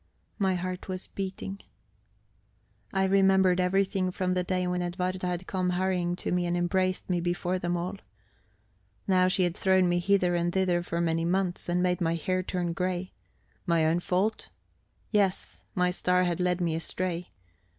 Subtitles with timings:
[0.39, 1.59] My heart was beating.
[2.91, 7.07] I remembered everything from the day when Edwarda had come hurrying to me and embraced
[7.07, 7.97] me before them all.
[9.07, 12.41] Now she had thrown me hither and thither for many months, and made my hair
[12.41, 13.13] turn grey.
[13.67, 14.49] My own fault?
[15.11, 17.29] Yes, my star had led me astray.